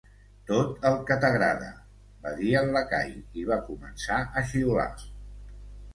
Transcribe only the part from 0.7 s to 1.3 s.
el que